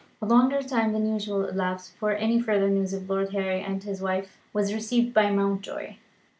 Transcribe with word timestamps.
A 0.19 0.25
longer 0.25 0.63
time 0.63 0.93
than 0.93 1.05
usual 1.05 1.45
elapsed 1.45 1.91
before 1.93 2.13
any 2.13 2.41
further 2.41 2.67
news 2.67 2.91
of 2.91 3.07
Lord 3.07 3.33
Harry 3.33 3.61
and 3.61 3.83
his 3.83 4.01
wife 4.01 4.39
was 4.51 4.73
received 4.73 5.13
by 5.13 5.29
Mountjoy. 5.29 5.97